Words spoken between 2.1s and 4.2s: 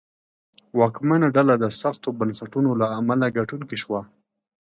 بنسټونو له امله ګټونکې شوه.